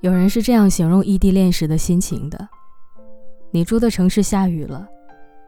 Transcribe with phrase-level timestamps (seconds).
[0.00, 2.46] 有人是这样形容异地恋时的心情的：
[3.50, 4.86] 你住的城市下雨了，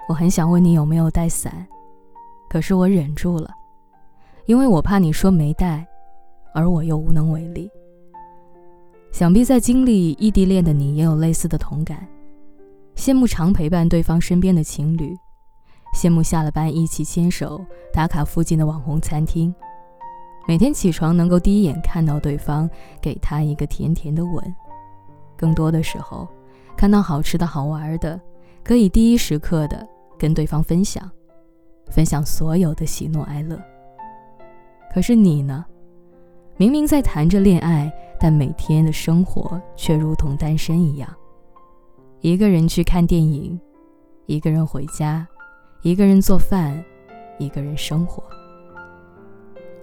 [0.09, 1.67] 我很想问你有没有带伞，
[2.49, 3.51] 可是我忍住了，
[4.47, 5.87] 因为我怕你说没带，
[6.54, 7.71] 而我又无能为力。
[9.13, 12.08] 想必在经历异地恋的你也有类似的同感，
[12.94, 15.15] 羡慕常陪伴对方身边的情侣，
[15.97, 17.59] 羡慕下了班一起牵手
[17.91, 19.52] 打卡附近的网红餐厅。
[20.46, 22.69] 每天起床能够第一眼看到对方，
[23.00, 24.45] 给他一个甜甜的吻；
[25.38, 26.28] 更多的时候，
[26.77, 28.20] 看到好吃的好玩的，
[28.62, 29.88] 可以第一时刻的
[30.19, 31.10] 跟对方分享，
[31.86, 33.58] 分享所有的喜怒哀乐。
[34.92, 35.64] 可是你呢？
[36.58, 41.08] 明明在谈着恋爱，但每天的生活却如同单身一样：
[42.20, 43.58] 一个人去看电影，
[44.27, 45.27] 一个人回家，
[45.82, 46.82] 一个人做饭，
[47.38, 48.22] 一个人生活。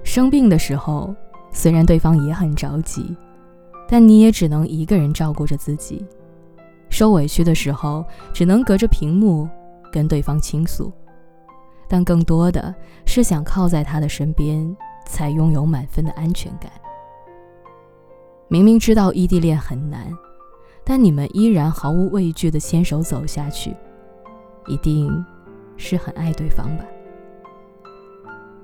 [0.03, 1.15] 生病的时候，
[1.51, 3.15] 虽然对方也很着急，
[3.87, 6.03] 但你也只能一个人照顾着自己；
[6.89, 9.47] 受委屈的时候，只能隔着屏幕
[9.91, 10.91] 跟对方倾诉，
[11.87, 12.73] 但更多的
[13.05, 16.69] 是想靠在他的身边，才拥有满分的安全感。
[18.49, 20.11] 明明知道异地恋很难，
[20.83, 23.73] 但你们依然毫无畏惧地牵手走下去，
[24.67, 25.25] 一定
[25.77, 26.85] 是很爱对方吧。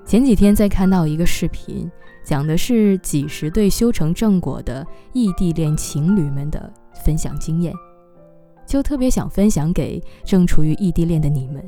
[0.04, 1.90] 前几天在看到一个视频，
[2.24, 6.72] 讲的是几十对修成正果的异地恋情侣们的
[7.04, 7.72] 分享经验，
[8.66, 11.62] 就特别想分享给正处于异地恋的你们，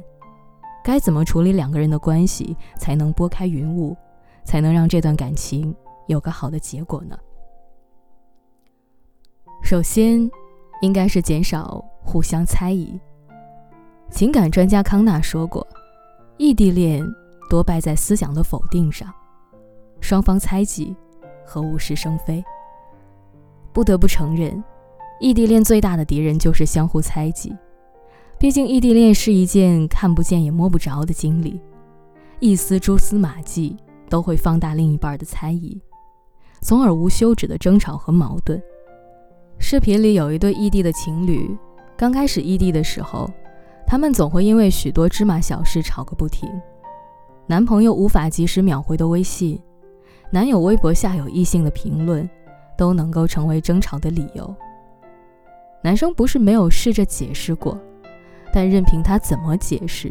[0.82, 3.96] 该怎么处理两个人的关系才能拨开云雾，
[4.44, 5.72] 才能让这段感情
[6.08, 7.16] 有个好的结果呢？
[9.62, 10.28] 首先，
[10.80, 13.00] 应该是减少互相猜疑。
[14.12, 15.66] 情感专家康纳说过，
[16.36, 17.04] 异地恋。
[17.50, 19.12] 多败在思想的否定上，
[20.00, 20.96] 双方猜忌
[21.44, 22.42] 和无事生非。
[23.74, 24.64] 不得不承认，
[25.20, 27.54] 异地恋最大的敌人就是相互猜忌。
[28.38, 31.60] 毕竟，异地恋是一件看不见也摸不着的经历，
[32.40, 33.76] 一丝蛛丝马迹
[34.08, 35.78] 都会放大另一半的猜疑，
[36.62, 38.58] 从而无休止的争吵和矛盾。
[39.58, 41.54] 视频里有一对异地的情侣，
[41.98, 43.30] 刚开始异地的时候，
[43.92, 46.50] 他们总会因为许多芝麻小事吵个不停。
[47.46, 49.60] 男朋友无法及时秒回的微信，
[50.30, 52.26] 男友微博下有异性的评论，
[52.74, 54.56] 都能够成为争吵的理由。
[55.82, 57.78] 男生不是没有试着解释过，
[58.50, 60.10] 但任凭他怎么解释，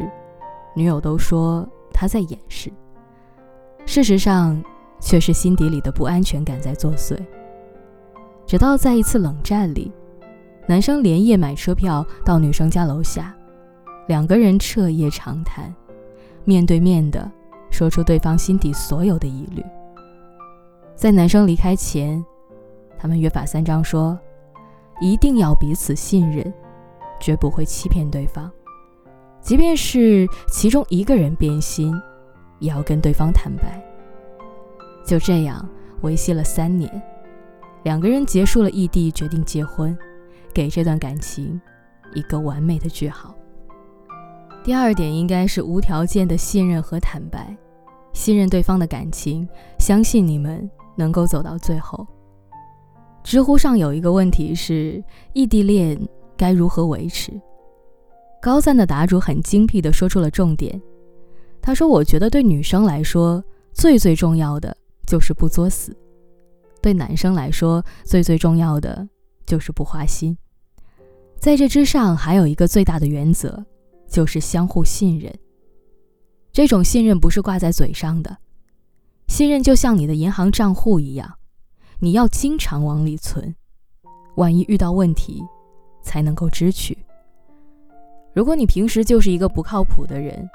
[0.76, 2.72] 女友都说他在掩饰。
[3.84, 4.62] 事实上，
[5.00, 7.18] 却是心底里的不安全感在作祟。
[8.46, 9.90] 直到在一次冷战里，
[10.68, 13.34] 男生连夜买车票到女生家楼下，
[14.06, 15.74] 两个人彻夜长谈。
[16.44, 17.30] 面对面的
[17.70, 19.64] 说出对方心底所有的疑虑。
[20.96, 22.24] 在男生离开前，
[22.98, 24.18] 他们约法三章说，
[25.00, 26.52] 一定要彼此信任，
[27.20, 28.50] 绝不会欺骗对方，
[29.40, 31.94] 即便是其中一个人变心，
[32.58, 33.80] 也要跟对方坦白。
[35.06, 35.68] 就这样
[36.00, 36.90] 维系了三年，
[37.84, 39.96] 两个人结束了异地，决定结婚，
[40.52, 41.60] 给这段感情
[42.14, 43.32] 一个完美的句号。
[44.64, 47.56] 第二点应该是无条件的信任和坦白，
[48.12, 52.06] 信任对方的感情，相信你们能够走到最后。
[53.24, 55.02] 知乎上有一个问题是：
[55.32, 55.98] 异地恋
[56.36, 57.32] 该如何维持？
[58.40, 60.80] 高赞的答主很精辟地说出了重点。
[61.60, 65.92] 他说：“我觉得对女生来说，最最重要的就是不作死；
[66.80, 69.08] 对男生来说，最最重要的
[69.44, 70.36] 就是不花心。
[71.40, 73.64] 在这之上，还有一个最大的原则。”
[74.12, 75.34] 就是相互信任。
[76.52, 78.36] 这种信任不是挂在嘴上的，
[79.26, 81.38] 信任就像你的银行账户一样，
[81.98, 83.56] 你要经常往里存，
[84.36, 85.42] 万一遇到问题，
[86.02, 86.96] 才能够支取。
[88.34, 90.46] 如果你平时就是一个不靠谱的人，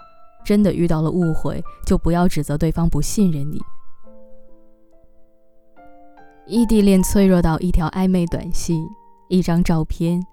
[0.46, 3.59] 真的遇到了误会，就不要指责对方不信任你。
[6.46, 8.87] 异地恋脆弱到一条暧昧短信，
[9.29, 10.23] 一张照片。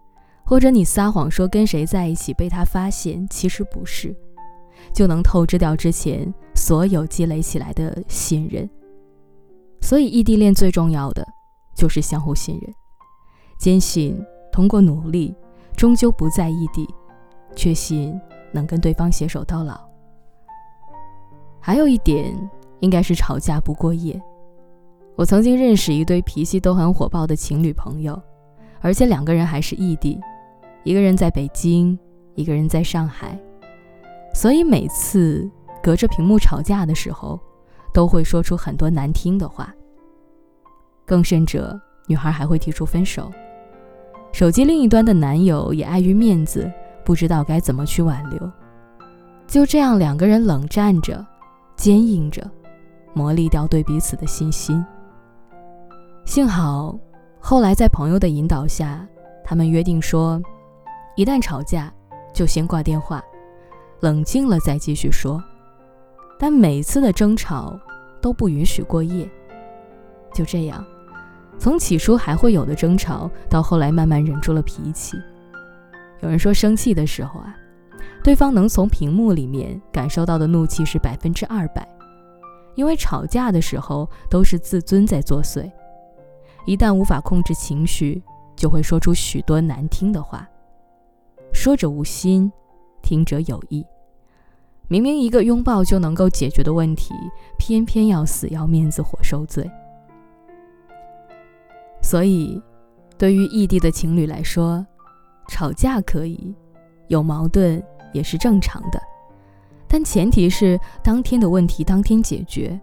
[0.44, 4.14] 或者你撒谎说跟谁在一起被他发现，其实不是，
[4.92, 8.68] 就能透支掉之前所有积累起来的信任。
[9.80, 11.26] 所以异地恋最重要的
[11.74, 12.74] 就是相互信任，
[13.58, 15.34] 坚信通过努力
[15.76, 16.86] 终究不在异地，
[17.56, 18.18] 确信
[18.52, 19.80] 能跟对方携手到老。
[21.60, 22.34] 还有一点
[22.80, 24.20] 应该是吵架不过夜。
[25.16, 28.20] 我曾经认识一对脾气都很火爆的情侣朋友，
[28.80, 30.20] 而且两个人还是异地。
[30.84, 31.98] 一个人在北京，
[32.34, 33.38] 一个人在上海，
[34.34, 35.50] 所以每次
[35.82, 37.40] 隔着屏幕吵架的时候，
[37.92, 39.74] 都会说出很多难听的话。
[41.06, 43.30] 更甚者，女孩还会提出分手。
[44.30, 46.70] 手机另一端的男友也碍于面子，
[47.04, 48.52] 不知道该怎么去挽留。
[49.46, 51.24] 就这样，两个人冷战着，
[51.76, 52.46] 坚硬着，
[53.14, 54.84] 磨砺掉对彼此的信心。
[56.26, 56.98] 幸好，
[57.40, 59.06] 后来在朋友的引导下，
[59.44, 60.42] 他们约定说，
[61.16, 61.92] 一旦吵架，
[62.32, 63.22] 就先挂电话，
[64.00, 65.42] 冷静了再继续说。
[66.38, 67.78] 但每次的争吵
[68.20, 69.30] 都不允许过夜。
[70.32, 70.84] 就这样。
[71.56, 75.16] 从起初还会有的争吵，到后来慢慢忍住了脾气。
[76.20, 77.54] 有人说，生气的时候啊，
[78.24, 81.86] 对方能从屏幕里面感受到的怒气是百分之二百，
[82.74, 85.70] 因为吵架的时候都是自尊在作祟，
[86.66, 88.20] 一旦无法控制情绪，
[88.56, 90.48] 就会说出许多难听的话。
[91.54, 92.52] 说者无心，
[93.00, 93.86] 听者有意。
[94.88, 97.14] 明明一个拥抱就能够解决的问题，
[97.56, 99.70] 偏偏要死要面子活受罪。
[102.02, 102.60] 所以，
[103.16, 104.84] 对于异地的情侣来说，
[105.48, 106.54] 吵架可以，
[107.08, 109.00] 有矛盾也是正常的，
[109.88, 112.78] 但前提是当天的问题当天解决，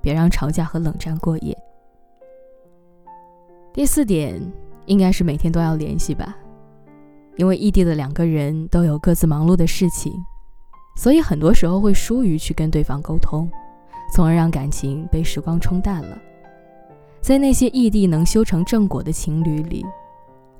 [0.00, 1.56] 别让吵架和冷战过夜。
[3.72, 4.40] 第四点，
[4.86, 6.36] 应该是每天都要联系吧，
[7.36, 10.12] 因为异地的两个人都有各自忙碌的事情，
[10.96, 13.50] 所以很多时候会疏于去跟对方沟通，
[14.12, 16.18] 从而让感情被时光冲淡了。
[17.20, 19.84] 在那些异地能修成正果的情侣里，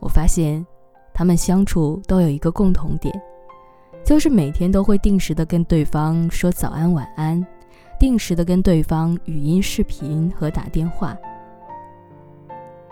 [0.01, 0.67] 我发现，
[1.15, 3.15] 他们相处都有一个共同点，
[4.05, 7.45] 就是每天都会定时的跟对方说早安晚安，
[7.99, 11.17] 定时的跟对方语音视频和打电话，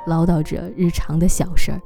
[0.07, 1.81] 唠叨着日常的小事儿。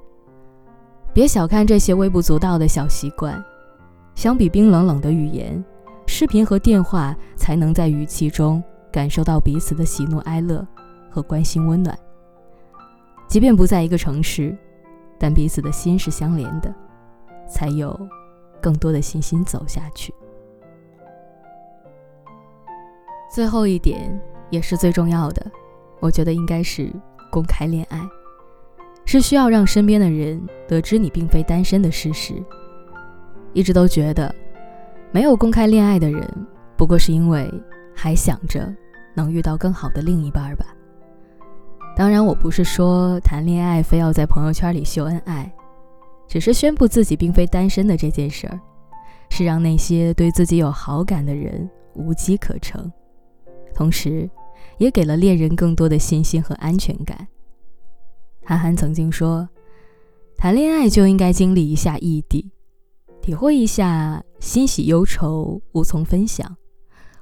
[1.19, 3.45] 别小看这些微不足道的小习惯，
[4.15, 5.65] 相比冰冷冷的语言，
[6.07, 8.63] 视频和电话才能在语气中
[8.93, 10.65] 感受到彼此的喜怒哀乐。
[11.11, 11.99] 和关心温暖，
[13.27, 14.57] 即便不在一个城市，
[15.19, 16.73] 但彼此的心是相连的，
[17.49, 17.99] 才有
[18.61, 20.15] 更多的信心走下去。
[23.29, 24.17] 最后一点
[24.51, 25.51] 也是最重要的，
[25.99, 26.93] 我觉得应该是
[27.29, 27.99] 公开恋爱，
[29.09, 30.39] 是需要让身边的人
[30.69, 32.35] 得知你并非单身的事实。
[33.55, 34.33] 一直都觉得，
[35.11, 36.23] 没有公开恋爱的人，
[36.77, 37.51] 不过是因为
[37.95, 38.71] 还想着
[39.15, 40.67] 能遇到更好的另一半吧。
[41.97, 45.51] 当然，我不是说谈恋爱非要在朋友圈里秀恩爱，
[46.29, 48.61] 只是宣布自己并非单身的这件事儿，
[49.31, 52.93] 是让那些对自己有好感的人无机可乘，
[53.75, 54.29] 同时，
[54.77, 57.27] 也给了恋人更多的信心和安全感。
[58.49, 59.47] 韩寒曾经说，
[60.39, 62.51] 谈恋爱就应该经历一下异地，
[63.21, 66.57] 体会一下欣喜忧愁无从分享，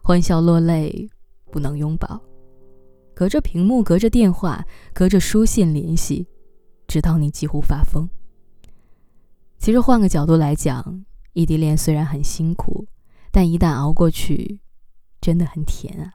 [0.05, 1.11] 欢笑落泪
[1.51, 2.21] 不能拥抱。
[3.13, 4.65] 隔着屏幕，隔着电话，
[4.95, 6.29] 隔着书信联系，
[6.87, 8.09] 直到你几乎发疯。
[9.59, 12.87] 其实换个角度来讲，异地恋虽然很辛苦，
[13.33, 14.61] 但一旦熬过去，
[15.21, 16.13] 真的很甜啊。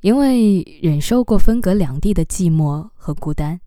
[0.00, 3.60] 因为忍受过分隔两地的寂寞和孤单，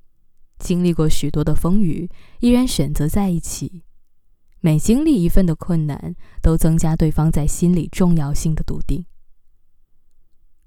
[0.59, 2.09] 经历过许多的风雨，
[2.41, 3.83] 依然选择在一起。
[4.59, 9.05] 每经历一份的困难，都增加对方在心里重要性的笃定。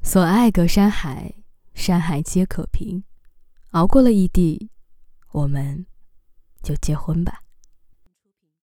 [0.02, 1.34] 所爱隔山海，
[1.74, 3.04] 山海皆可平。
[3.72, 4.70] 熬过了异地，
[5.32, 5.86] 我们
[6.62, 7.42] 就结婚吧。